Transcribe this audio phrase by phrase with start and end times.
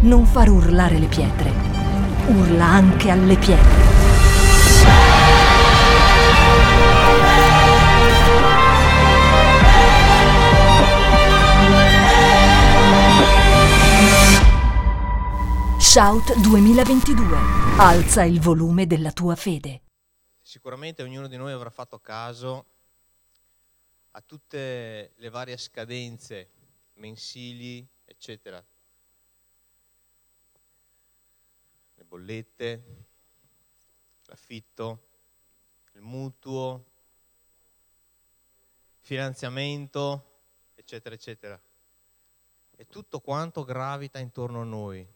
[0.00, 1.50] non far urlare le pietre,
[2.28, 3.86] urla anche alle pietre.
[15.78, 17.36] Shout 2022.
[17.78, 19.82] Alza il volume della tua fede.
[20.40, 22.66] Sicuramente ognuno di noi avrà fatto caso
[24.12, 26.50] a tutte le varie scadenze
[26.94, 28.64] mensili, eccetera.
[31.94, 33.04] Le bollette,
[34.24, 35.06] l'affitto,
[35.92, 36.86] il mutuo,
[39.00, 40.40] finanziamento,
[40.74, 41.60] eccetera, eccetera.
[42.76, 45.06] E tutto quanto gravita intorno a noi.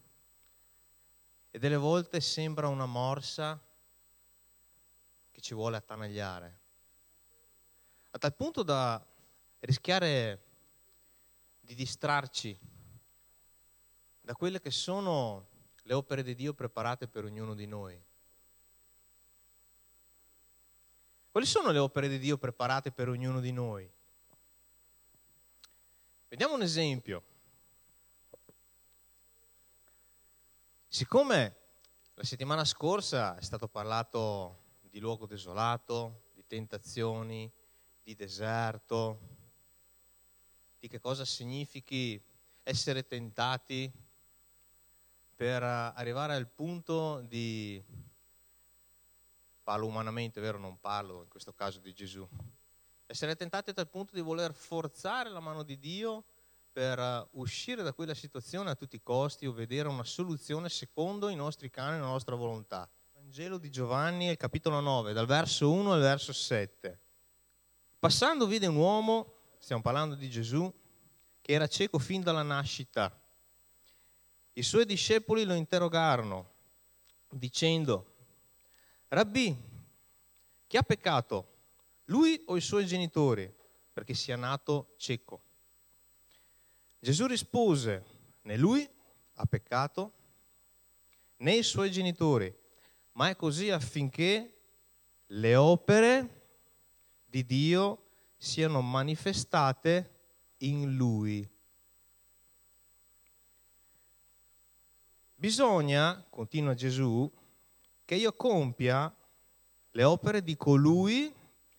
[1.50, 3.61] E delle volte sembra una morsa
[5.30, 6.61] che ci vuole attanagliare.
[8.11, 9.02] A tal punto da
[9.61, 10.50] rischiare
[11.61, 12.59] di distrarci
[14.20, 15.48] da quelle che sono
[15.82, 18.00] le opere di Dio preparate per ognuno di noi.
[21.30, 23.91] Quali sono le opere di Dio preparate per ognuno di noi?
[26.28, 27.22] Vediamo un esempio.
[30.89, 31.56] Siccome
[32.14, 34.58] la settimana scorsa è stato parlato
[34.91, 37.50] di luogo desolato, di tentazioni,
[38.02, 39.19] di deserto,
[40.78, 42.22] di che cosa significhi
[42.62, 43.91] essere tentati
[45.43, 47.83] per arrivare al punto di,
[49.65, 50.57] parlo umanamente, vero?
[50.57, 52.25] Non parlo in questo caso di Gesù,
[53.07, 56.23] essere tentati a tal punto di voler forzare la mano di Dio
[56.70, 61.35] per uscire da quella situazione a tutti i costi o vedere una soluzione secondo i
[61.35, 62.89] nostri canoni e la nostra volontà.
[63.13, 67.01] Vangelo di Giovanni, capitolo 9, dal verso 1 al verso 7.
[67.98, 70.73] Passando vide un uomo, stiamo parlando di Gesù,
[71.41, 73.22] che era cieco fin dalla nascita.
[74.55, 76.50] I suoi discepoli lo interrogarono
[77.31, 78.14] dicendo,
[79.08, 79.56] Rabbi,
[80.67, 81.48] chi ha peccato,
[82.07, 83.51] lui o i suoi genitori,
[83.92, 85.40] perché sia nato cieco?
[86.98, 88.05] Gesù rispose,
[88.42, 88.86] né lui
[89.35, 90.13] ha peccato,
[91.39, 92.55] né i suoi genitori,
[93.13, 94.58] ma è così affinché
[95.27, 96.40] le opere
[97.24, 98.02] di Dio
[98.36, 100.11] siano manifestate
[100.58, 101.48] in lui.
[105.42, 107.29] Bisogna, continua Gesù,
[108.05, 109.13] che io compia
[109.91, 111.35] le opere di colui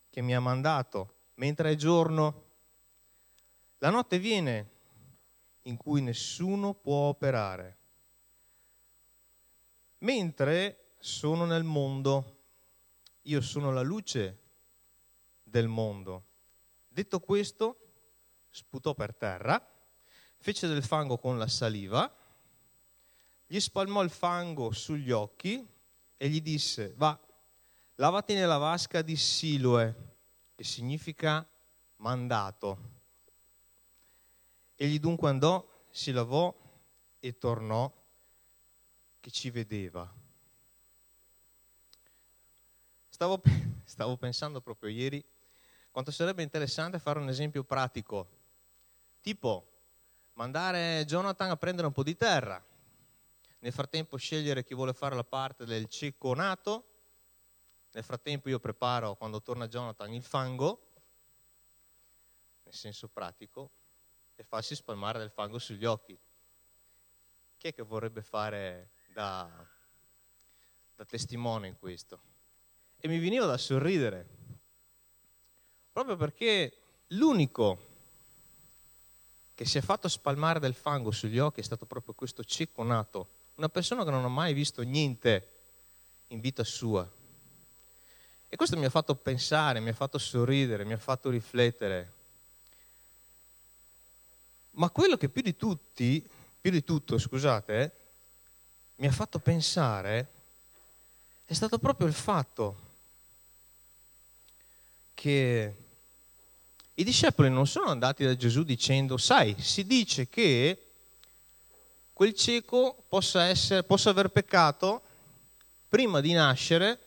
[0.09, 2.44] che mi ha mandato, mentre è giorno.
[3.78, 4.72] La notte viene
[5.62, 7.78] in cui nessuno può operare.
[10.00, 12.40] Mentre sono nel mondo,
[13.22, 14.40] io sono la luce
[15.41, 16.25] del mondo.
[16.90, 17.78] Detto questo,
[18.50, 19.66] sputò per terra,
[20.38, 22.13] fece del fango con la saliva,
[23.47, 25.65] gli spalmò il fango sugli occhi
[26.17, 27.17] e gli disse, va,
[27.95, 29.95] lavati nella vasca di Siloe,
[30.55, 31.45] che significa
[31.97, 32.91] mandato.
[34.75, 36.53] Egli dunque andò, si lavò
[37.19, 37.91] e tornò
[39.19, 40.11] che ci vedeva.
[43.09, 43.41] Stavo,
[43.85, 45.23] stavo, pensando proprio ieri
[45.91, 48.27] quanto sarebbe interessante fare un esempio pratico,
[49.21, 49.67] tipo
[50.33, 52.61] mandare Jonathan a prendere un po' di terra,
[53.63, 56.84] nel frattempo scegliere chi vuole fare la parte del cieco nato,
[57.91, 60.90] nel frattempo io preparo quando torna Jonathan il fango,
[62.63, 63.69] nel senso pratico,
[64.35, 66.18] e farsi spalmare del fango sugli occhi.
[67.57, 69.50] Chi è che vorrebbe fare da,
[70.97, 72.19] da testimone in questo?
[72.97, 74.28] E mi veniva da sorridere,
[75.94, 77.91] proprio perché l'unico
[79.56, 83.41] che si è fatto spalmare del fango sugli occhi è stato proprio questo cieco nato,
[83.56, 85.47] una persona che non ha mai visto niente
[86.28, 87.09] in vita sua.
[88.50, 92.22] E questo mi ha fatto pensare, mi ha fatto sorridere, mi ha fatto riflettere
[94.74, 96.28] ma quello che più di tutti,
[96.59, 97.91] più di tutto, scusate,
[98.96, 100.29] mi ha fatto pensare
[101.46, 102.79] è stato proprio il fatto
[105.14, 105.76] che
[106.96, 110.83] i discepoli non sono andati da Gesù dicendo, sai, si dice che
[112.23, 115.02] quel cieco possa, essere, possa aver peccato
[115.90, 116.97] prima di nascere,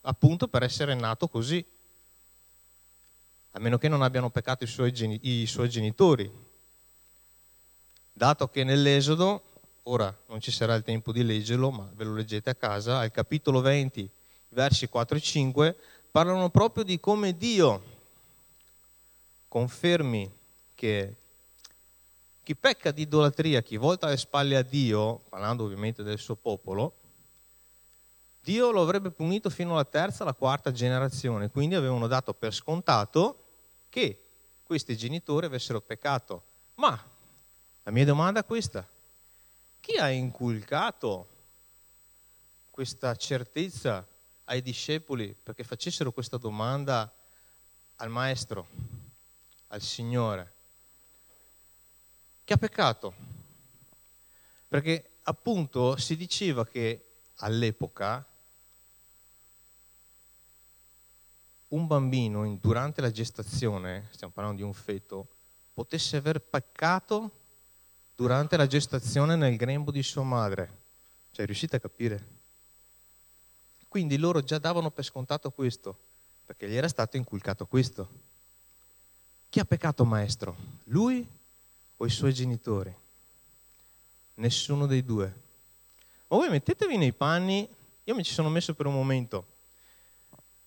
[0.00, 1.64] appunto per essere nato così,
[3.52, 4.92] a meno che non abbiano peccato i suoi,
[5.22, 6.28] i suoi genitori.
[8.12, 9.44] Dato che nell'Esodo,
[9.84, 13.12] ora non ci sarà il tempo di leggerlo, ma ve lo leggete a casa, al
[13.12, 14.10] capitolo 20,
[14.48, 15.76] versi 4 e 5,
[16.10, 17.80] parlano proprio di come Dio
[19.46, 20.28] confermi
[20.74, 21.14] che
[22.44, 26.94] chi pecca di idolatria, chi volta le spalle a Dio, parlando ovviamente del suo popolo,
[28.42, 33.42] Dio lo avrebbe punito fino alla terza, alla quarta generazione, quindi avevano dato per scontato
[33.88, 34.20] che
[34.62, 36.42] questi genitori avessero peccato.
[36.74, 37.02] Ma
[37.82, 38.86] la mia domanda è questa,
[39.80, 41.28] chi ha inculcato
[42.68, 44.06] questa certezza
[44.44, 47.10] ai discepoli perché facessero questa domanda
[47.96, 48.66] al Maestro,
[49.68, 50.53] al Signore?
[52.44, 53.14] Che ha peccato?
[54.68, 57.06] Perché appunto si diceva che
[57.36, 58.22] all'epoca
[61.68, 65.26] un bambino durante la gestazione, stiamo parlando di un feto,
[65.72, 67.30] potesse aver peccato
[68.14, 70.82] durante la gestazione nel grembo di sua madre.
[71.30, 72.26] Cioè, riuscite a capire?
[73.88, 75.98] Quindi loro già davano per scontato questo,
[76.44, 78.06] perché gli era stato inculcato questo.
[79.48, 80.54] Chi ha peccato maestro?
[80.84, 81.26] Lui
[81.96, 82.94] o i suoi genitori?
[84.34, 85.42] Nessuno dei due.
[86.28, 87.68] Ma voi mettetevi nei panni,
[88.04, 89.46] io mi ci sono messo per un momento,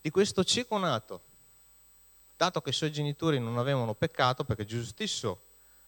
[0.02, 1.22] di questo cieco nato,
[2.38, 5.42] dato che i suoi genitori non avevano peccato, perché Gesù stesso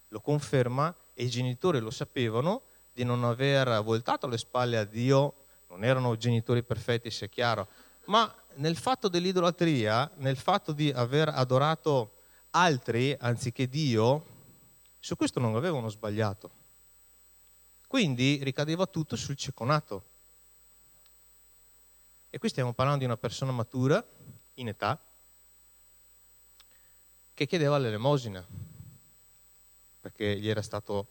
[0.09, 5.33] lo conferma e i genitori lo sapevano, di non aver voltato le spalle a Dio,
[5.69, 7.67] non erano genitori perfetti, sia chiaro,
[8.05, 12.11] ma nel fatto dell'idolatria, nel fatto di aver adorato
[12.51, 14.37] altri anziché Dio,
[14.99, 16.51] su questo non avevano sbagliato.
[17.87, 20.03] Quindi ricadeva tutto sul cieco nato.
[22.29, 24.03] E qui stiamo parlando di una persona matura,
[24.55, 24.99] in età,
[27.33, 28.45] che chiedeva l'elemosina,
[30.01, 31.07] perché gli era stato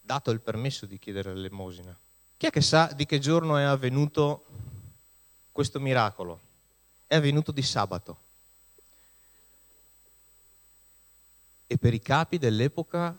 [0.00, 1.94] dato il permesso di chiedere l'elemosina.
[2.36, 4.46] Chi è che sa di che giorno è avvenuto
[5.52, 6.40] questo miracolo?
[7.06, 8.16] È avvenuto di sabato.
[11.66, 13.16] E per i capi dell'epoca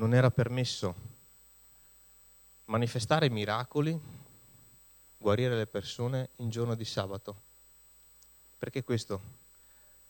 [0.00, 0.94] non era permesso
[2.64, 4.00] manifestare miracoli
[5.18, 7.42] guarire le persone in giorno di sabato.
[8.56, 9.20] Perché questo?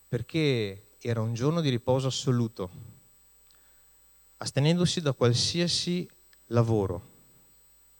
[0.08, 2.70] Perché era un giorno di riposo assoluto,
[4.36, 6.08] astenendosi da qualsiasi
[6.46, 7.08] lavoro.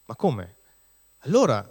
[0.05, 0.55] Ma come?
[1.23, 1.69] Allora,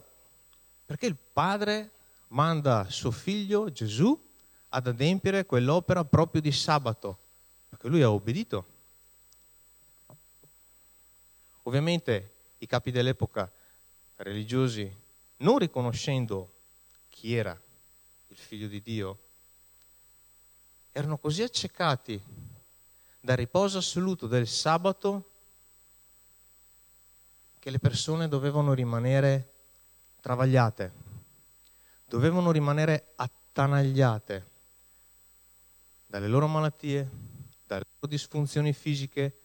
[0.85, 1.91] perché il padre
[2.29, 4.21] manda suo figlio Gesù
[4.67, 7.17] ad adempiere quell'opera proprio di sabato?
[7.69, 8.77] Perché lui ha obbedito.
[11.63, 13.51] Ovviamente i capi dell'epoca
[14.17, 14.91] religiosi
[15.37, 16.53] non riconoscendo
[17.09, 17.59] chi era
[18.27, 19.17] il figlio di Dio,
[20.91, 22.21] erano così accecati
[23.19, 25.29] dal riposo assoluto del sabato
[27.59, 29.53] che le persone dovevano rimanere
[30.21, 30.91] travagliate,
[32.05, 34.47] dovevano rimanere attanagliate
[36.05, 37.07] dalle loro malattie,
[37.67, 39.37] dalle loro disfunzioni fisiche,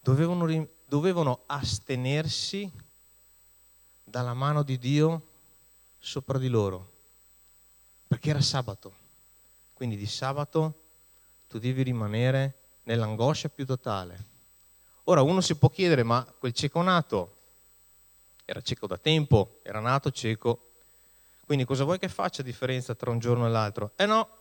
[0.00, 2.70] dovevano, dovevano astenersi
[4.04, 5.22] dalla mano di Dio
[5.98, 6.92] sopra di loro,
[8.06, 9.06] perché era sabato.
[9.74, 10.80] Quindi di sabato
[11.48, 12.54] tu devi rimanere
[12.84, 14.24] nell'angoscia più totale.
[15.04, 17.36] Ora uno si può chiedere, ma quel cieco nato
[18.44, 20.70] era cieco da tempo, era nato cieco,
[21.44, 23.92] quindi cosa vuoi che faccia differenza tra un giorno e l'altro?
[23.96, 24.37] Eh no,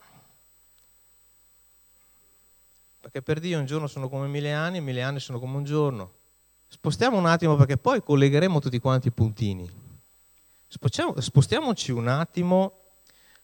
[3.08, 6.12] perché per Dio un giorno sono come mille anni, mille anni sono come un giorno.
[6.68, 9.66] Spostiamo un attimo perché poi collegheremo tutti quanti i puntini.
[10.68, 12.82] Spostiamo, spostiamoci un attimo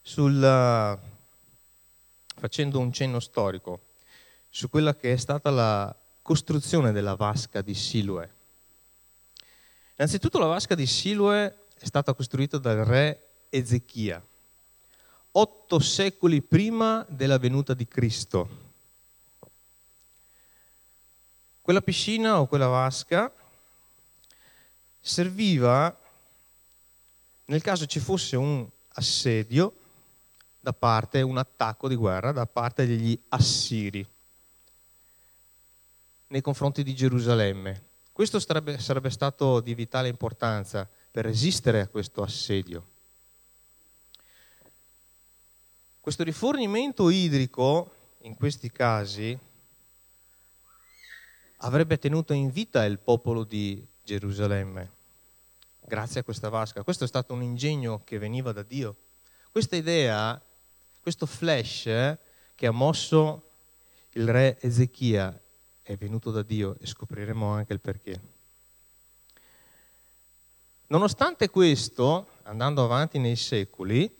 [0.01, 0.99] sul,
[2.35, 3.79] facendo un cenno storico
[4.49, 8.29] su quella che è stata la costruzione della vasca di Siloe.
[9.95, 11.45] Innanzitutto la vasca di Siloe
[11.79, 14.21] è stata costruita dal re Ezechia,
[15.31, 18.62] otto secoli prima della venuta di Cristo.
[21.63, 23.33] Quella piscina o quella vasca
[24.99, 25.97] serviva
[27.45, 29.73] nel caso ci fosse un assedio
[30.59, 34.05] da parte, un attacco di guerra da parte degli assiri
[36.27, 37.81] nei confronti di Gerusalemme.
[38.11, 42.85] Questo sarebbe, sarebbe stato di vitale importanza per resistere a questo assedio.
[46.01, 49.39] Questo rifornimento idrico, in questi casi,
[51.63, 54.91] avrebbe tenuto in vita il popolo di Gerusalemme,
[55.79, 56.83] grazie a questa vasca.
[56.83, 58.95] Questo è stato un ingegno che veniva da Dio.
[59.51, 60.39] Questa idea,
[61.01, 62.17] questo flash
[62.55, 63.49] che ha mosso
[64.11, 65.37] il re Ezechia
[65.81, 68.19] è venuto da Dio e scopriremo anche il perché.
[70.87, 74.13] Nonostante questo, andando avanti nei secoli,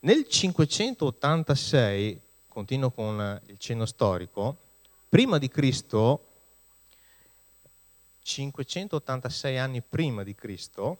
[0.00, 4.56] nel 586, continuo con il cenno storico,
[5.08, 6.27] prima di Cristo
[8.28, 10.98] 586 anni prima di Cristo,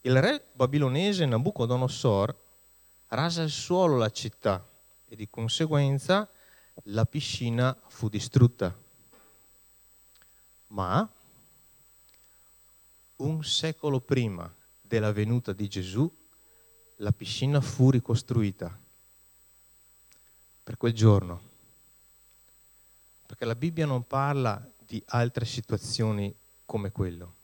[0.00, 2.36] il re babilonese Nabucodonosor
[3.08, 4.66] rase al suolo la città
[5.06, 6.28] e di conseguenza
[6.86, 8.76] la piscina fu distrutta.
[10.68, 11.08] Ma
[13.16, 16.12] un secolo prima della venuta di Gesù,
[16.96, 18.76] la piscina fu ricostruita
[20.64, 21.52] per quel giorno.
[23.26, 27.34] Perché la Bibbia non parla di altre situazioni come quello,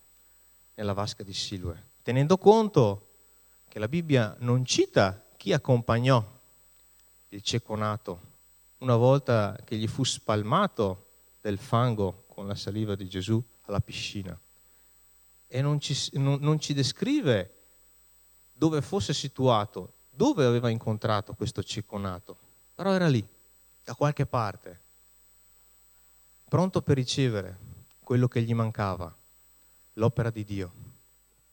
[0.75, 3.09] nella vasca di Siloe, tenendo conto
[3.69, 6.39] che la Bibbia non cita chi accompagnò
[7.29, 8.29] il cieco nato
[8.79, 11.07] una volta che gli fu spalmato
[11.41, 14.39] del fango con la saliva di Gesù alla piscina.
[15.47, 17.55] E non ci, non, non ci descrive
[18.53, 22.37] dove fosse situato, dove aveva incontrato questo cieco nato,
[22.75, 23.27] però era lì,
[23.85, 24.81] da qualche parte,
[26.49, 27.70] pronto per ricevere
[28.11, 29.17] quello che gli mancava,
[29.93, 30.73] l'opera di Dio.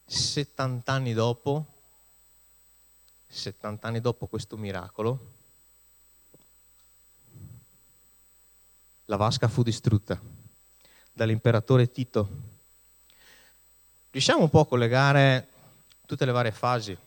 [0.07, 1.65] 70 anni dopo,
[3.27, 5.33] 70 anni dopo questo miracolo,
[9.05, 10.19] la vasca fu distrutta
[11.13, 12.27] dall'imperatore Tito
[14.09, 15.49] riusciamo un po' a collegare
[16.07, 16.97] tutte le varie fasi.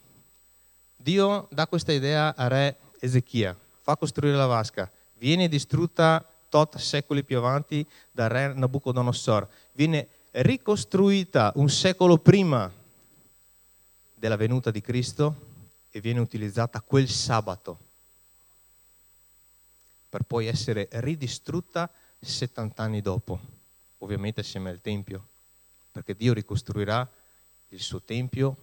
[0.94, 7.24] Dio dà questa idea a re Ezechia, fa costruire la vasca, viene distrutta tot secoli
[7.24, 12.70] più avanti dal re Nabucodonosor, viene ricostruita un secolo prima
[14.14, 15.48] della venuta di Cristo
[15.90, 17.78] e viene utilizzata quel sabato
[20.10, 21.88] per poi essere ridistrutta
[22.20, 23.40] 70 anni dopo,
[23.98, 25.28] ovviamente assieme al Tempio
[25.92, 27.08] perché Dio ricostruirà
[27.68, 28.56] il suo tempio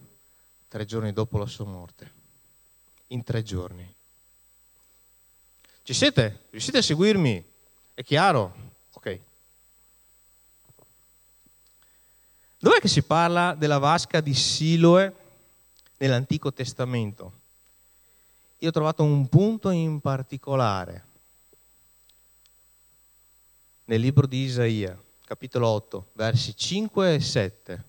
[0.68, 2.12] tre giorni dopo la sua morte,
[3.08, 3.94] in tre giorni.
[5.84, 6.46] Ci siete?
[6.50, 7.46] Riuscite a seguirmi?
[7.98, 8.54] È chiaro?
[8.94, 9.20] Ok.
[12.60, 15.16] Dov'è che si parla della vasca di Siloe
[15.98, 17.32] nell'Antico Testamento?
[18.60, 21.06] Io ho trovato un punto in particolare
[23.86, 27.84] nel libro di Isaia capitolo 8, versi 5 e 7.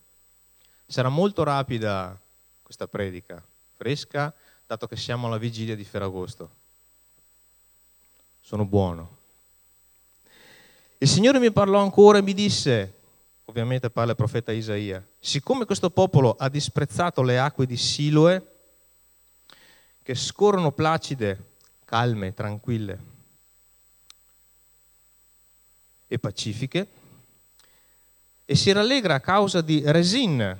[0.86, 2.18] Sarà molto rapida
[2.62, 3.44] questa predica,
[3.76, 4.32] fresca,
[4.66, 6.50] dato che siamo alla vigilia di Ferragosto.
[8.40, 9.17] Sono buono.
[11.00, 12.95] Il Signore mi parlò ancora e mi disse,
[13.45, 18.45] ovviamente parla il profeta Isaia, siccome questo popolo ha disprezzato le acque di Siloe,
[20.02, 21.52] che scorrono placide,
[21.85, 22.99] calme, tranquille
[26.09, 26.88] e pacifiche,
[28.45, 30.59] e si rallegra a causa di Resin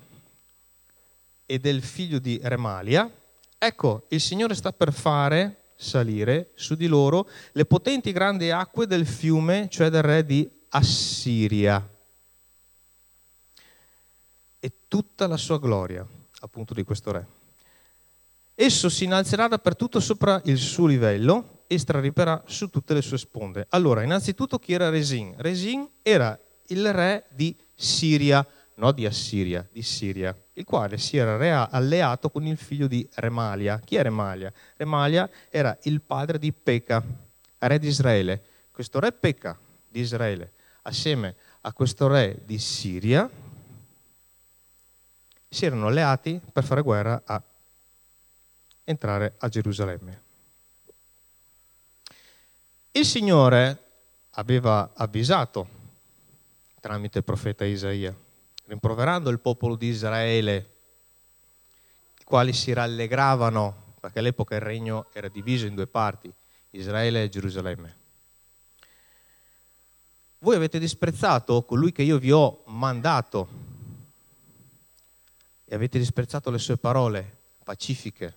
[1.47, 3.11] e del figlio di Remalia,
[3.59, 9.06] ecco, il Signore sta per fare salire su di loro le potenti grandi acque del
[9.06, 11.88] fiume, cioè del re di Assiria.
[14.58, 16.04] E tutta la sua gloria,
[16.40, 17.26] appunto, di questo re.
[18.56, 23.66] Esso si innalzerà dappertutto sopra il suo livello e strariperà su tutte le sue sponde.
[23.70, 25.35] Allora, innanzitutto chi era Resin?
[25.38, 28.44] Resin era il re di Siria,
[28.75, 33.78] no di Assiria, di Siria, il quale si era alleato con il figlio di Remalia.
[33.78, 34.52] Chi è Remalia?
[34.76, 37.02] Remalia era il padre di Peca,
[37.58, 38.42] re di Israele.
[38.72, 39.56] Questo re Peca
[39.88, 43.28] di Israele, assieme a questo re di Siria,
[45.48, 47.40] si erano alleati per fare guerra a
[48.84, 50.22] entrare a Gerusalemme.
[52.90, 53.82] Il Signore
[54.30, 55.76] aveva avvisato
[56.80, 58.14] tramite il profeta Isaia,
[58.68, 60.70] rimproverando il popolo di Israele,
[62.20, 66.30] i quali si rallegravano, perché all'epoca il regno era diviso in due parti,
[66.70, 67.96] Israele e Gerusalemme.
[70.40, 73.48] Voi avete disprezzato colui che io vi ho mandato
[75.64, 78.34] e avete disprezzato le sue parole pacifiche.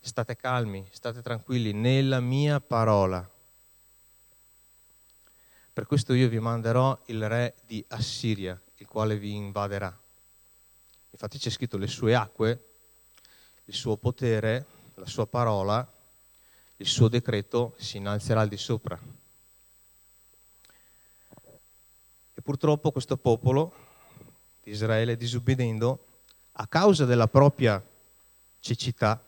[0.00, 3.30] State calmi, state tranquilli nella mia parola.
[5.74, 9.92] Per questo io vi manderò il re di Assiria, il quale vi invaderà.
[11.10, 12.64] Infatti c'è scritto le sue acque,
[13.64, 15.84] il suo potere, la sua parola,
[16.76, 18.96] il suo decreto si innalzerà al di sopra.
[22.34, 23.74] E purtroppo questo popolo
[24.62, 26.06] di Israele, disobbedendo,
[26.52, 27.84] a causa della propria
[28.60, 29.20] cecità,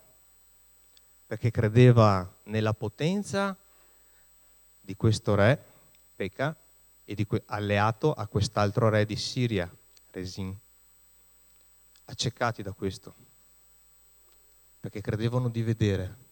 [1.26, 3.56] perché credeva nella potenza
[4.80, 5.74] di questo re,
[6.16, 6.56] Pekka
[7.04, 9.70] e di que- alleato a quest'altro re di Siria,
[10.10, 10.56] Resin,
[12.06, 13.14] accecati da questo,
[14.80, 16.24] perché credevano di vedere.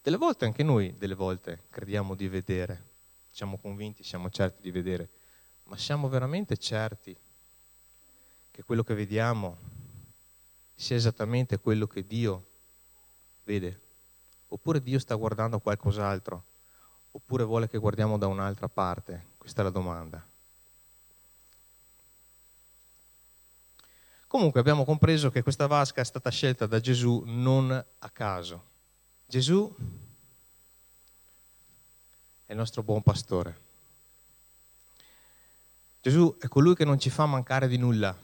[0.00, 2.90] Delle volte anche noi, delle volte, crediamo di vedere,
[3.30, 5.08] siamo convinti, siamo certi di vedere,
[5.64, 7.16] ma siamo veramente certi
[8.50, 9.56] che quello che vediamo
[10.74, 12.46] sia esattamente quello che Dio
[13.44, 13.80] vede?
[14.48, 16.44] Oppure Dio sta guardando qualcos'altro?
[17.12, 19.26] Oppure vuole che guardiamo da un'altra parte?
[19.38, 20.24] Questa è la domanda.
[24.26, 28.70] Comunque abbiamo compreso che questa vasca è stata scelta da Gesù non a caso.
[29.26, 29.74] Gesù
[32.46, 33.60] è il nostro buon pastore.
[36.00, 38.16] Gesù è colui che non ci fa mancare di nulla.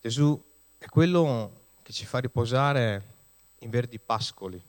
[0.00, 0.40] Gesù
[0.76, 3.14] è quello che ci fa riposare
[3.60, 4.62] in verdi pascoli.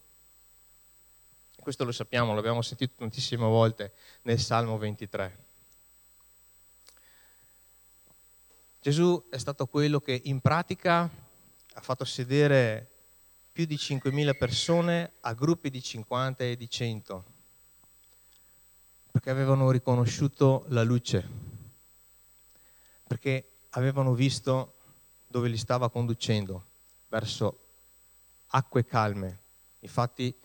[1.69, 5.37] Questo lo sappiamo, l'abbiamo sentito tantissime volte nel Salmo 23.
[8.81, 12.89] Gesù è stato quello che in pratica ha fatto sedere
[13.51, 17.23] più di 5.000 persone a gruppi di 50 e di 100,
[19.11, 21.23] perché avevano riconosciuto la luce,
[23.05, 24.73] perché avevano visto
[25.27, 26.65] dove li stava conducendo,
[27.09, 27.59] verso
[28.47, 29.37] acque calme.
[29.81, 30.35] Infatti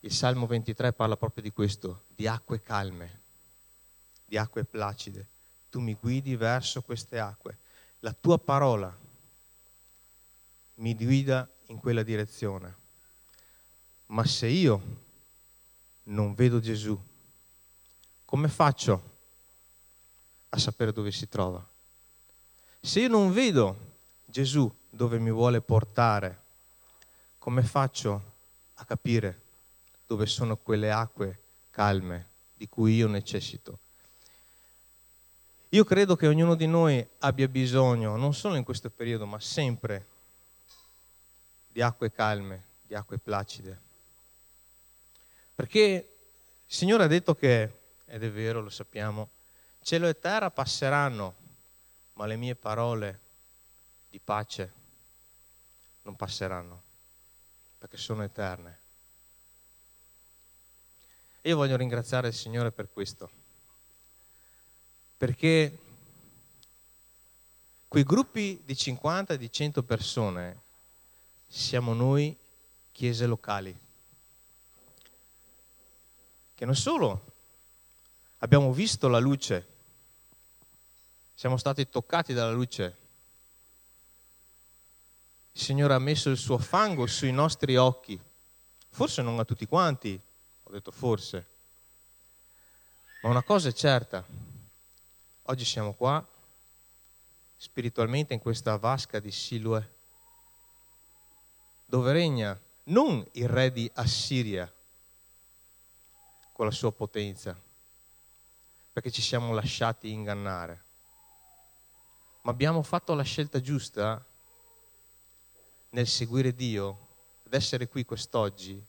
[0.00, 3.20] il Salmo 23 parla proprio di questo, di acque calme,
[4.24, 5.26] di acque placide
[5.70, 7.56] tu mi guidi verso queste acque.
[8.00, 8.94] La tua parola
[10.74, 12.76] mi guida in quella direzione.
[14.06, 14.82] Ma se io
[16.04, 17.00] non vedo Gesù,
[18.24, 19.18] come faccio
[20.48, 21.64] a sapere dove si trova?
[22.80, 23.88] Se io non vedo
[24.24, 26.42] Gesù dove mi vuole portare,
[27.38, 28.32] come faccio
[28.74, 29.40] a capire
[30.10, 31.38] dove sono quelle acque
[31.70, 33.78] calme di cui io necessito?
[35.68, 40.04] Io credo che ognuno di noi abbia bisogno, non solo in questo periodo, ma sempre,
[41.68, 43.78] di acque calme, di acque placide.
[45.54, 45.78] Perché
[46.66, 47.72] il Signore ha detto che,
[48.06, 49.28] ed è vero, lo sappiamo,
[49.80, 51.36] cielo e terra passeranno,
[52.14, 53.20] ma le mie parole
[54.10, 54.72] di pace
[56.02, 56.82] non passeranno,
[57.78, 58.79] perché sono eterne.
[61.42, 63.38] Io voglio ringraziare il Signore per questo
[65.20, 65.78] perché
[67.88, 70.60] quei gruppi di 50, di 100 persone
[71.46, 72.34] siamo noi
[72.90, 73.78] chiese locali,
[76.54, 77.32] che non solo
[78.38, 79.66] abbiamo visto la luce,
[81.34, 82.96] siamo stati toccati dalla luce,
[85.52, 88.18] il Signore ha messo il suo fango sui nostri occhi,
[88.88, 90.18] forse non a tutti quanti,
[90.70, 91.46] ho detto forse,
[93.22, 94.24] ma una cosa è certa,
[95.50, 96.24] Oggi siamo qua,
[97.56, 99.94] spiritualmente, in questa vasca di Siloe,
[101.86, 104.72] dove regna non il re di Assiria
[106.52, 107.60] con la sua potenza,
[108.92, 110.84] perché ci siamo lasciati ingannare,
[112.42, 114.24] ma abbiamo fatto la scelta giusta
[115.88, 117.08] nel seguire Dio,
[117.44, 118.80] ad essere qui quest'oggi,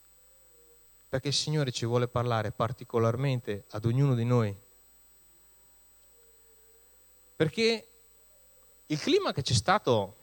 [1.11, 4.55] perché il Signore ci vuole parlare particolarmente ad ognuno di noi
[7.41, 7.87] perché
[8.85, 10.15] il clima che c'è stato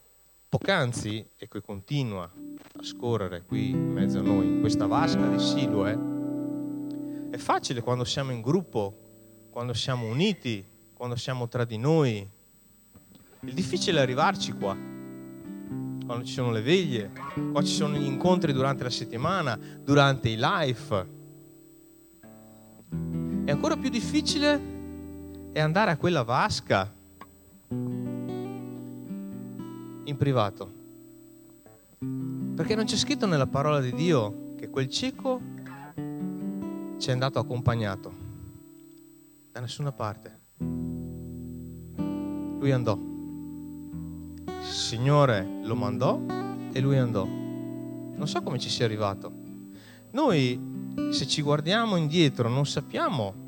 [0.47, 5.37] poc'anzi e che continua a scorrere qui in mezzo a noi, in questa vasca di
[5.37, 12.25] Siloe, è facile quando siamo in gruppo, quando siamo uniti, quando siamo tra di noi.
[13.41, 14.77] Il difficile è arrivarci qua,
[16.09, 20.37] quando ci sono le veglie, quando ci sono gli incontri durante la settimana, durante i
[20.39, 21.07] live.
[23.45, 24.59] E ancora più difficile
[25.51, 26.91] è andare a quella vasca
[27.69, 28.95] in
[30.17, 30.73] privato.
[32.55, 35.39] Perché non c'è scritto nella parola di Dio che quel cieco
[36.97, 38.11] ci è andato accompagnato
[39.51, 40.39] da nessuna parte.
[42.57, 43.08] Lui andò.
[44.59, 46.19] Il Signore lo mandò
[46.73, 47.25] e lui andò.
[47.25, 49.31] Non so come ci sia arrivato.
[50.11, 50.59] Noi,
[51.11, 53.47] se ci guardiamo indietro, non sappiamo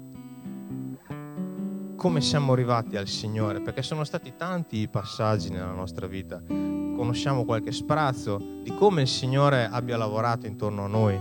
[1.97, 6.41] come siamo arrivati al Signore, perché sono stati tanti i passaggi nella nostra vita.
[6.47, 11.19] Conosciamo qualche sprazzo di come il Signore abbia lavorato intorno a noi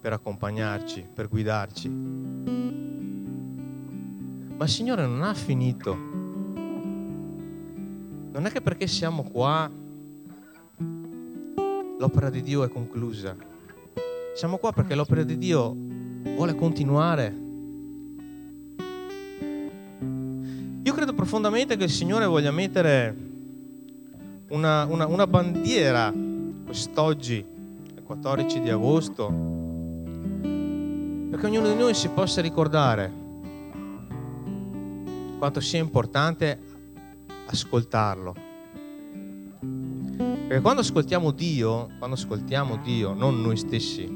[0.00, 1.88] per accompagnarci, per guidarci.
[4.56, 6.21] Ma il Signore non ha finito.
[8.32, 9.70] Non è che perché siamo qua
[11.98, 13.36] l'opera di Dio è conclusa.
[14.34, 15.76] Siamo qua perché l'opera di Dio
[16.34, 17.42] vuole continuare
[21.02, 23.16] credo profondamente che il Signore voglia mettere
[24.50, 26.14] una, una, una bandiera
[26.64, 27.44] quest'oggi,
[27.96, 29.26] il 14 di agosto,
[31.28, 33.12] perché ognuno di noi si possa ricordare
[35.38, 36.56] quanto sia importante
[37.52, 38.34] ascoltarlo.
[40.52, 44.06] Perché quando ascoltiamo Dio, quando ascoltiamo Dio, non noi stessi,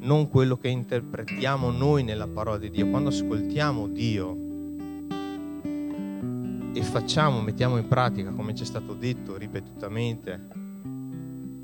[0.00, 4.36] non quello che interpretiamo noi nella parola di Dio, quando ascoltiamo Dio
[6.72, 10.40] e facciamo, mettiamo in pratica come ci è stato detto ripetutamente,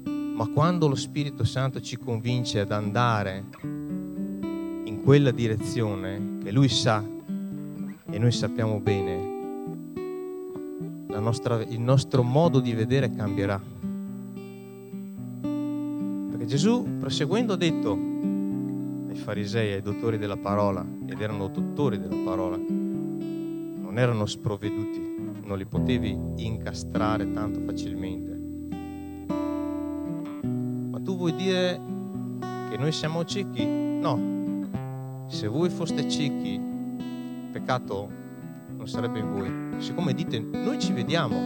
[0.05, 7.05] ma quando lo Spirito Santo ci convince ad andare in quella direzione che Lui sa
[8.11, 9.34] e noi sappiamo bene,
[11.25, 13.61] nostra, il nostro modo di vedere cambierà.
[16.31, 17.99] Perché Gesù, proseguendo, ha detto
[19.09, 25.59] ai farisei, ai dottori della parola, ed erano dottori della parola, non erano sprovveduti, non
[25.59, 28.33] li potevi incastrare tanto facilmente.
[30.91, 31.81] Ma tu vuoi dire
[32.71, 33.65] che noi siamo ciechi?
[33.67, 34.33] No.
[35.29, 36.61] Se voi foste ciechi,
[37.51, 38.23] peccato
[38.85, 39.83] non sarebbe in voi.
[39.83, 41.37] Siccome dite noi ci vediamo,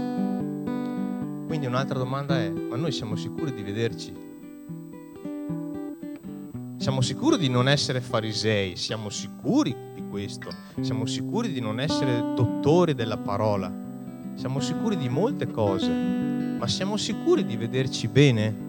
[1.46, 4.12] quindi un'altra domanda è, ma noi siamo sicuri di vederci?
[6.78, 12.34] Siamo sicuri di non essere farisei, siamo sicuri di questo, siamo sicuri di non essere
[12.34, 13.72] dottori della parola,
[14.34, 18.66] siamo sicuri di molte cose, ma siamo sicuri di vederci bene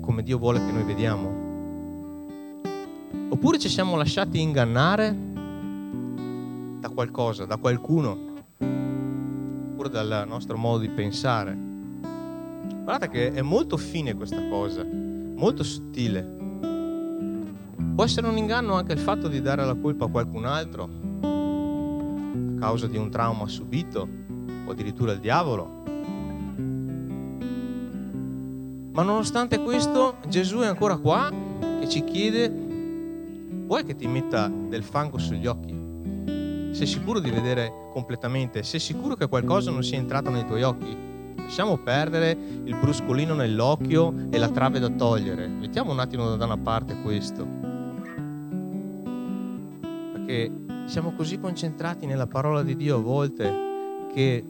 [0.00, 1.44] come Dio vuole che noi vediamo?
[3.28, 5.25] Oppure ci siamo lasciati ingannare
[6.86, 8.16] da qualcosa, da qualcuno,
[8.58, 11.56] oppure dal nostro modo di pensare?
[12.84, 16.34] Guardate che è molto fine questa cosa, molto sottile.
[17.94, 20.88] Può essere un inganno anche il fatto di dare la colpa a qualcun altro
[21.22, 24.08] a causa di un trauma subito
[24.66, 25.82] o addirittura al diavolo.
[28.92, 31.30] Ma nonostante questo Gesù è ancora qua
[31.80, 32.48] che ci chiede,
[33.66, 35.85] vuoi che ti metta del fango sugli occhi?
[36.76, 38.62] Sei sicuro di vedere completamente?
[38.62, 40.94] Sei sicuro che qualcosa non sia entrato nei tuoi occhi?
[41.34, 45.46] Lasciamo perdere il bruscolino nell'occhio e la trave da togliere.
[45.46, 47.48] Mettiamo un attimo da una parte questo.
[50.12, 50.52] Perché
[50.84, 54.44] siamo così concentrati nella parola di Dio a volte che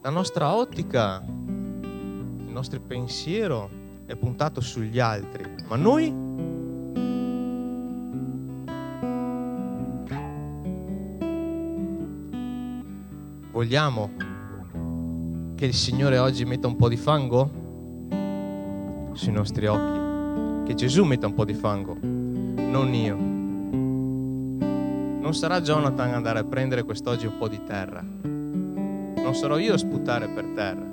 [0.00, 3.68] la nostra ottica, il nostro pensiero
[4.06, 6.23] è puntato sugli altri, ma noi
[13.64, 14.10] vogliamo
[15.54, 17.62] che il Signore oggi metta un po' di fango
[19.14, 23.16] sui nostri occhi, che Gesù metta un po' di fango, non io.
[25.18, 29.78] Non sarà Jonathan andare a prendere quest'oggi un po' di terra, non sarò io a
[29.78, 30.92] sputare per terra.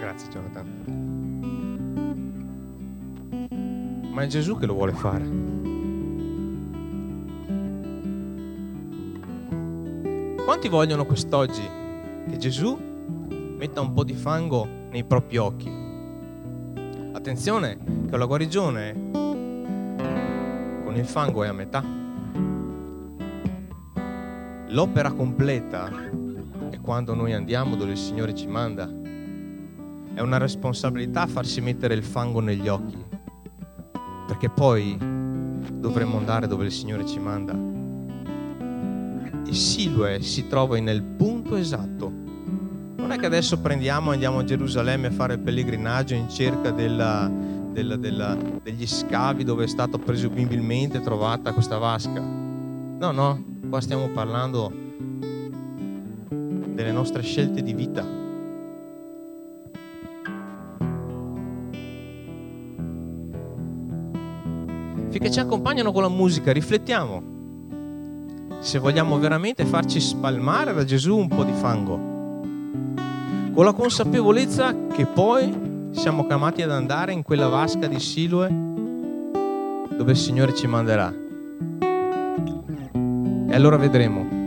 [0.00, 1.01] Grazie Jonathan.
[4.12, 5.24] Ma è Gesù che lo vuole fare.
[10.44, 11.66] Quanti vogliono quest'oggi
[12.28, 12.78] che Gesù
[13.56, 15.70] metta un po' di fango nei propri occhi?
[17.12, 17.78] Attenzione
[18.10, 19.10] che la guarigione
[20.84, 21.82] con il fango è a metà.
[24.68, 25.90] L'opera completa
[26.68, 28.90] è quando noi andiamo dove il Signore ci manda.
[30.14, 33.11] È una responsabilità farsi mettere il fango negli occhi
[34.42, 37.56] perché poi dovremmo andare dove il Signore ci manda.
[39.46, 42.10] E Siloe si trova nel punto esatto.
[42.96, 46.72] Non è che adesso prendiamo e andiamo a Gerusalemme a fare il pellegrinaggio in cerca
[46.72, 47.30] della,
[47.70, 52.20] della, della, degli scavi dove è stata presumibilmente trovata questa vasca.
[52.20, 54.72] No, no, qua stiamo parlando
[56.28, 58.21] delle nostre scelte di vita
[65.12, 67.40] finché ci accompagnano con la musica, riflettiamo
[68.60, 71.96] se vogliamo veramente farci spalmare da Gesù un po' di fango,
[73.52, 80.12] con la consapevolezza che poi siamo chiamati ad andare in quella vasca di Siloe dove
[80.12, 81.12] il Signore ci manderà.
[83.50, 84.40] E allora vedremo.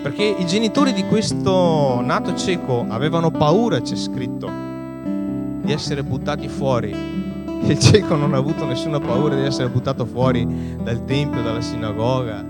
[0.00, 4.48] Perché i genitori di questo nato cieco avevano paura, c'è scritto,
[5.60, 7.25] di essere buttati fuori
[7.68, 10.46] il cieco non ha avuto nessuna paura di essere buttato fuori
[10.82, 12.44] dal tempio, dalla sinagoga.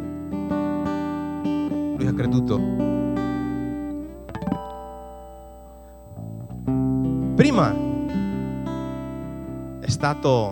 [1.96, 2.60] Lui ha creduto.
[7.34, 7.74] Prima
[9.80, 10.50] è stata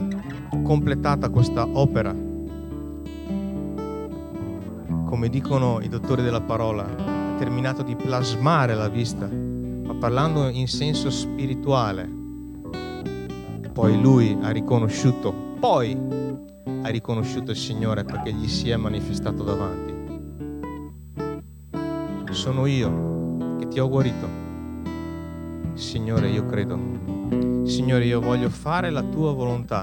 [0.63, 2.15] completata questa opera,
[5.05, 10.69] come dicono i dottori della parola, ha terminato di plasmare la vista, ma parlando in
[10.69, 12.24] senso spirituale.
[13.75, 15.99] Poi lui ha riconosciuto, poi
[16.83, 19.93] ha riconosciuto il Signore perché gli si è manifestato davanti.
[22.31, 24.29] Sono io che ti ho guarito.
[25.75, 26.79] Signore, io credo.
[27.65, 29.83] Signore, io voglio fare la tua volontà.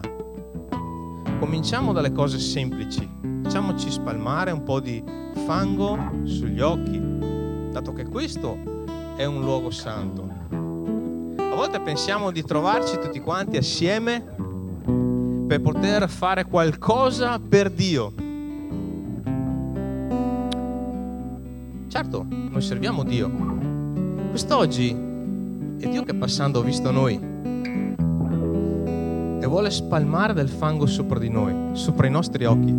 [1.40, 3.06] Cominciamo dalle cose semplici.
[3.44, 5.04] Facciamoci spalmare un po' di
[5.46, 6.98] fango sugli occhi,
[7.72, 8.58] dato che questo
[9.18, 10.41] è un luogo santo.
[11.62, 14.20] A volte pensiamo di trovarci tutti quanti assieme
[15.48, 18.14] per poter fare qualcosa per Dio.
[21.88, 23.30] Certo, noi serviamo Dio.
[24.30, 27.14] Quest'oggi è Dio che passando ha visto noi
[29.40, 32.76] e vuole spalmare del fango sopra di noi, sopra i nostri occhi,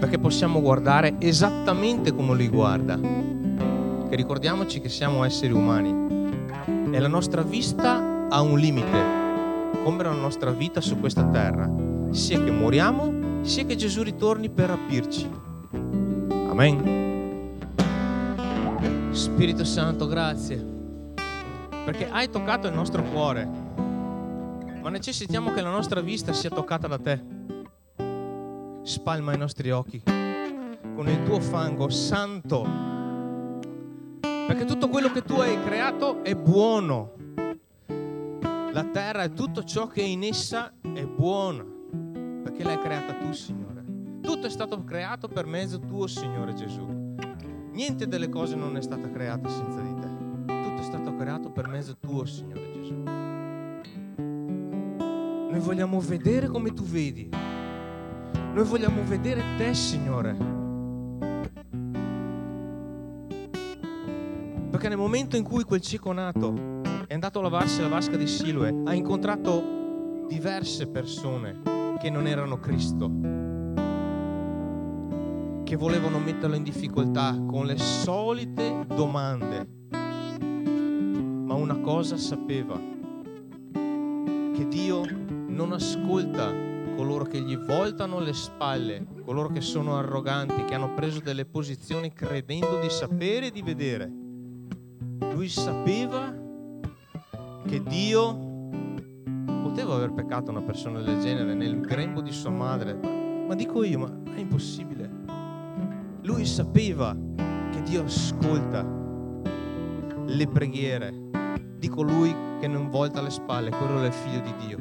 [0.00, 2.98] perché possiamo guardare esattamente come Lui guarda.
[2.98, 6.23] Che ricordiamoci che siamo esseri umani
[6.94, 9.02] e la nostra vista ha un limite,
[9.82, 11.68] come la nostra vita su questa terra,
[12.10, 15.28] sia che moriamo, sia che Gesù ritorni per rapirci.
[16.48, 17.52] Amen.
[19.10, 20.70] Spirito Santo, grazie
[21.84, 23.44] perché hai toccato il nostro cuore,
[24.80, 27.20] ma necessitiamo che la nostra vista sia toccata da te.
[28.82, 30.00] Spalma i nostri occhi
[30.94, 32.93] con il tuo fango santo,
[34.54, 37.14] perché tutto quello che tu hai creato è buono.
[38.72, 41.64] La terra e tutto ciò che è in essa è buono,
[42.40, 43.84] perché l'hai creata tu, Signore.
[44.22, 46.86] Tutto è stato creato per mezzo tuo, Signore Gesù.
[47.72, 50.12] Niente delle cose non è stata creata senza di te
[50.84, 53.02] stato creato per mezzo tuo, Signore Gesù.
[55.50, 57.28] Noi vogliamo vedere come tu vedi.
[57.30, 60.63] Noi vogliamo vedere te, Signore.
[64.84, 68.26] Perché nel momento in cui quel cieco nato è andato a lavarsi la vasca di
[68.26, 71.62] Siloe, ha incontrato diverse persone
[71.98, 73.10] che non erano Cristo,
[75.64, 79.66] che volevano metterlo in difficoltà con le solite domande
[81.46, 82.78] ma una cosa sapeva,
[83.72, 85.00] che Dio
[85.46, 86.52] non ascolta
[86.94, 92.12] coloro che gli voltano le spalle, coloro che sono arroganti, che hanno preso delle posizioni
[92.12, 94.23] credendo di sapere e di vedere.
[95.34, 96.32] Lui sapeva
[97.66, 98.70] che Dio
[99.64, 103.98] poteva aver peccato una persona del genere nel grembo di sua madre, ma, dico io,
[103.98, 105.10] ma è impossibile.
[106.22, 107.16] Lui sapeva
[107.72, 108.86] che Dio ascolta
[110.24, 111.12] le preghiere
[111.78, 114.78] di colui che non volta le spalle, quello è il figlio di Dio.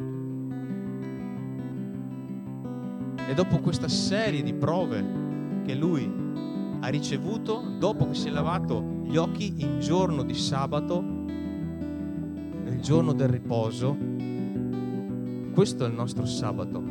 [3.28, 5.04] E dopo questa serie di prove
[5.66, 6.08] che lui
[6.80, 13.14] ha ricevuto, dopo che si è lavato gli occhi in giorno di sabato, nel giorno
[13.14, 13.96] del riposo,
[15.54, 16.82] questo è il nostro sabato.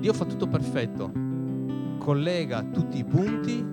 [0.00, 1.12] Dio fa tutto perfetto,
[1.98, 3.64] collega tutti i punti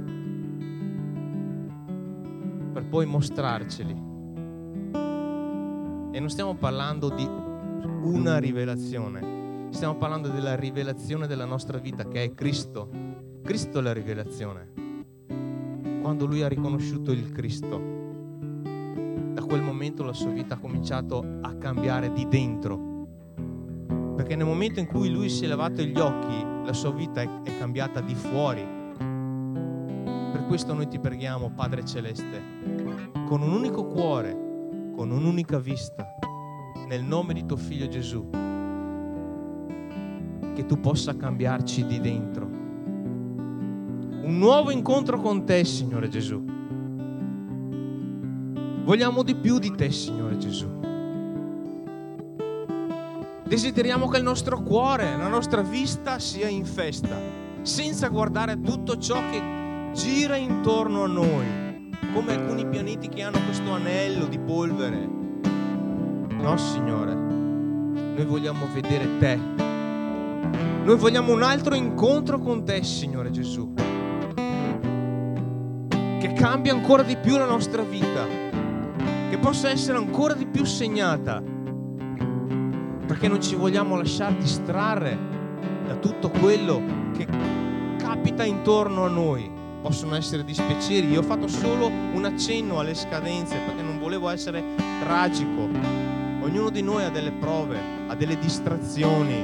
[2.73, 4.05] per poi mostrarceli
[6.11, 12.23] e non stiamo parlando di una rivelazione, stiamo parlando della rivelazione della nostra vita che
[12.23, 12.89] è Cristo.
[13.43, 14.86] Cristo è la rivelazione.
[16.07, 17.81] Quando lui ha riconosciuto il Cristo,
[19.33, 23.07] da quel momento la sua vita ha cominciato a cambiare di dentro.
[24.15, 27.41] Perché nel momento in cui lui si è lavato gli occhi, la sua vita è,
[27.43, 28.65] è cambiata di fuori.
[30.31, 32.41] Per questo noi ti preghiamo, Padre Celeste,
[33.25, 34.31] con un unico cuore,
[34.95, 36.07] con un'unica vista,
[36.87, 38.29] nel nome di tuo figlio Gesù,
[40.55, 42.56] che tu possa cambiarci di dentro.
[44.27, 46.43] Un nuovo incontro con te, Signore Gesù.
[48.83, 50.67] Vogliamo di più di te, Signore Gesù.
[53.45, 57.17] Desideriamo che il nostro cuore, la nostra vista sia in festa,
[57.61, 59.41] senza guardare tutto ciò che
[59.93, 65.07] gira intorno a noi come alcuni pianeti che hanno questo anello di polvere.
[65.07, 69.39] No, Signore, noi vogliamo vedere te.
[70.83, 73.73] Noi vogliamo un altro incontro con te, Signore Gesù,
[76.37, 78.27] cambia ancora di più la nostra vita,
[79.27, 81.41] che possa essere ancora di più segnata,
[83.07, 85.17] perché non ci vogliamo lasciare distrarre
[85.87, 86.79] da tutto quello
[87.17, 87.25] che
[87.97, 89.49] capita intorno a noi
[89.81, 91.09] possono essere dispiaceri.
[91.09, 94.63] Io ho fatto solo un accenno alle scadenze perché non volevo essere
[94.99, 95.61] tragico.
[96.41, 99.43] Ognuno di noi ha delle prove, ha delle distrazioni,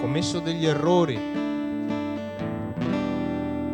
[0.00, 1.47] commesso degli errori.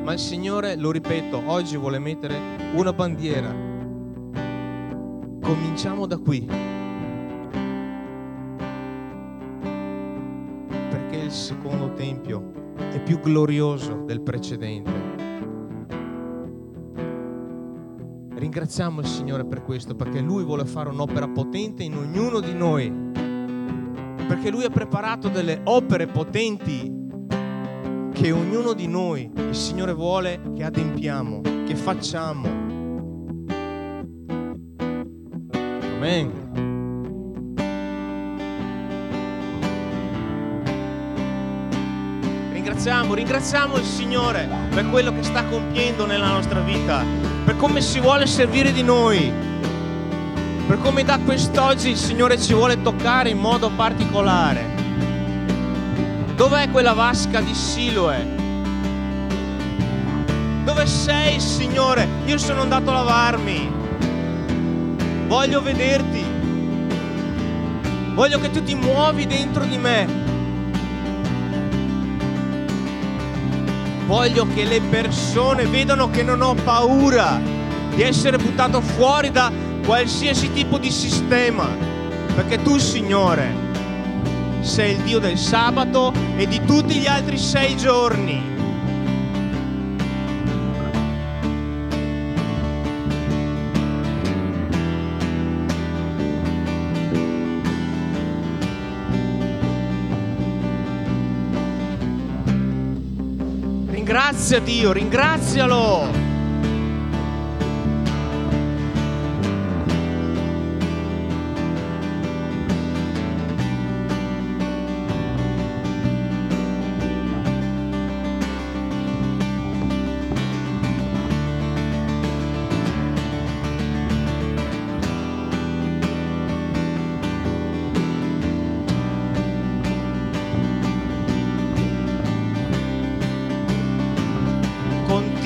[0.04, 2.38] Ma il Signore, lo ripeto, oggi vuole mettere
[2.74, 3.48] una bandiera.
[5.40, 6.46] Cominciamo da qui.
[10.90, 14.92] Perché il secondo tempio è più glorioso del precedente.
[18.34, 22.92] Ringraziamo il Signore per questo, perché Lui vuole fare un'opera potente in ognuno di noi.
[24.28, 27.03] Perché Lui ha preparato delle opere potenti
[28.14, 32.46] che ognuno di noi, il Signore vuole che adempiamo, che facciamo.
[35.96, 36.30] Amen.
[42.52, 47.02] Ringraziamo, ringraziamo il Signore per quello che sta compiendo nella nostra vita,
[47.44, 49.32] per come si vuole servire di noi,
[50.68, 54.73] per come da quest'oggi il Signore ci vuole toccare in modo particolare.
[56.36, 58.26] Dov'è quella vasca di Siloe?
[60.64, 62.08] Dove sei, Signore?
[62.24, 63.70] Io sono andato a lavarmi.
[65.28, 66.24] Voglio vederti.
[68.14, 70.22] Voglio che tu ti muovi dentro di me.
[74.06, 77.40] Voglio che le persone vedano che non ho paura
[77.94, 79.52] di essere buttato fuori da
[79.84, 81.68] qualsiasi tipo di sistema.
[82.34, 83.63] Perché tu, Signore,
[84.64, 88.52] sei il Dio del sabato e di tutti gli altri sei giorni.
[103.90, 106.23] Ringrazia Dio, ringrazialo.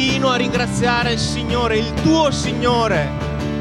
[0.09, 3.11] Continua a ringraziare il Signore, il tuo Signore.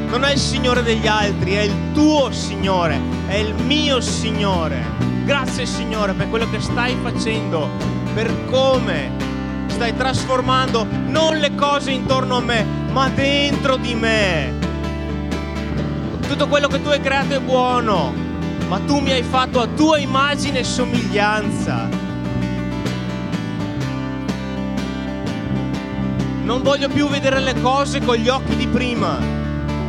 [0.08, 4.82] Non è il Signore degli altri, è il tuo Signore, è il mio Signore.
[5.26, 7.68] Grazie Signore per quello che stai facendo,
[8.14, 9.10] per come
[9.66, 14.54] stai trasformando non le cose intorno a me, ma dentro di me.
[16.26, 18.14] Tutto quello che tu hai creato è buono,
[18.68, 22.07] ma tu mi hai fatto a tua immagine e somiglianza.
[26.48, 29.18] Non voglio più vedere le cose con gli occhi di prima,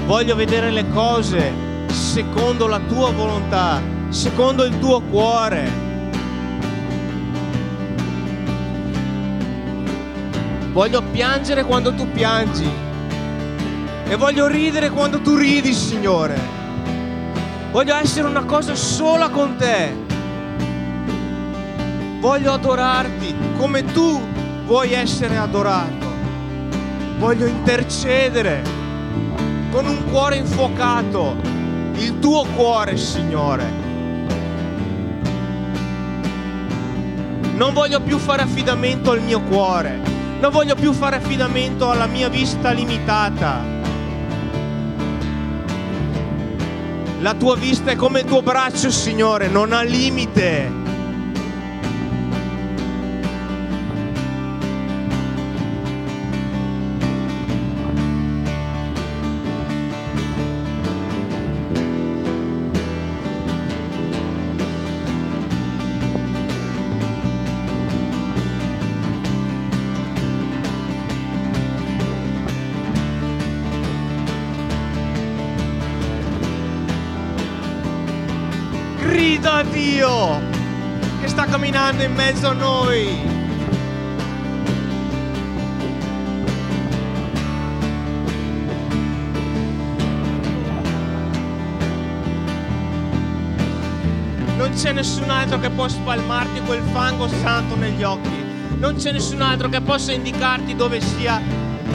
[0.05, 1.53] voglio vedere le cose
[1.87, 5.71] secondo la tua volontà, secondo il tuo cuore.
[10.73, 12.69] Voglio piangere quando tu piangi
[14.09, 16.37] e voglio ridere quando tu ridi, Signore.
[17.71, 19.95] Voglio essere una cosa sola con te.
[22.19, 24.21] Voglio adorarti come tu
[24.65, 26.08] vuoi essere adorato.
[27.19, 28.63] Voglio intercedere
[29.71, 31.35] con un cuore infuocato,
[31.95, 33.69] il tuo cuore, Signore.
[37.55, 39.99] Non voglio più fare affidamento al mio cuore,
[40.39, 43.63] non voglio più fare affidamento alla mia vista limitata.
[47.19, 50.78] La tua vista è come il tuo braccio, Signore, non ha limite.
[81.89, 83.37] Sta camminando in mezzo a noi.
[94.57, 98.47] Non c'è nessun altro che può spalmarti quel fango santo negli occhi.
[98.77, 101.41] Non c'è nessun altro che possa indicarti dove sia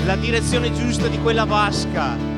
[0.04, 2.33] la direzione giusta di quella vasca.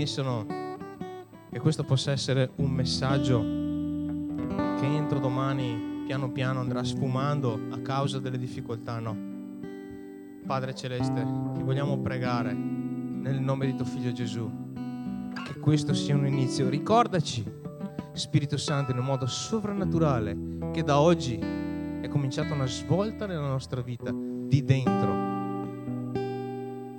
[0.00, 0.46] Pensano
[1.50, 3.38] che questo possa essere un messaggio
[4.78, 9.14] che entro domani piano piano andrà sfumando a causa delle difficoltà, no.
[10.46, 11.22] Padre Celeste,
[11.52, 14.50] ti vogliamo pregare nel nome di tuo Figlio Gesù
[15.44, 16.70] che questo sia un inizio.
[16.70, 17.44] Ricordaci,
[18.14, 20.34] Spirito Santo, in un modo sovrannaturale,
[20.72, 25.28] che da oggi è cominciata una svolta nella nostra vita, di dentro.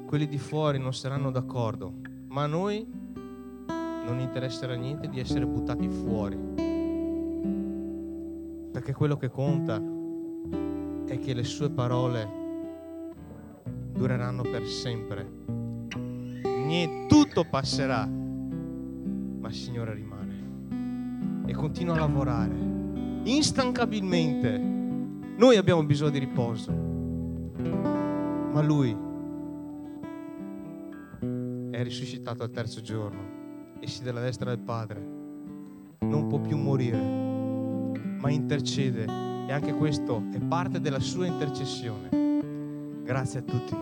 [0.06, 2.88] Quelli di fuori non saranno d'accordo, ma a noi
[4.06, 6.38] non interesserà niente di essere buttati fuori.
[8.72, 9.82] Perché quello che conta
[11.06, 12.40] è che le sue parole
[13.92, 15.30] dureranno per sempre.
[16.44, 20.30] Niente, tutto passerà, ma il Signore rimane
[21.48, 22.56] e continua a lavorare
[23.24, 24.58] instancabilmente.
[24.58, 29.01] Noi abbiamo bisogno di riposo, ma Lui
[31.84, 33.40] risuscitato al terzo giorno
[33.80, 35.20] e si della destra del Padre.
[36.00, 39.06] Non può più morire, ma intercede
[39.48, 42.10] e anche questo è parte della sua intercessione.
[43.04, 43.76] Grazie a tutti.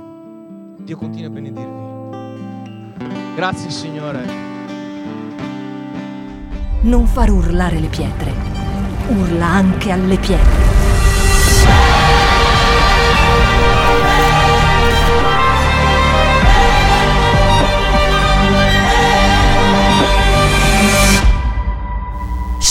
[0.84, 3.36] Dio continua a benedirvi.
[3.36, 4.48] Grazie Signore.
[6.82, 8.32] Non far urlare le pietre,
[9.10, 10.69] urla anche alle pietre.